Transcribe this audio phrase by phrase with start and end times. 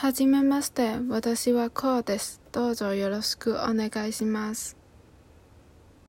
[0.00, 2.40] はじめまして、私はこうです。
[2.52, 4.79] どうぞよろしくお願いします。